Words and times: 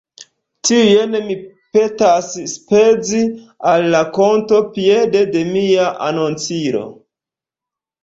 Tiujn 0.69 1.11
mi 1.25 1.35
petas 1.79 2.31
spezi 2.55 3.21
al 3.75 3.87
la 3.93 4.03
konto 4.19 4.65
piede 4.81 5.25
de 5.39 5.47
mia 5.55 5.89
anoncilo. 6.11 6.87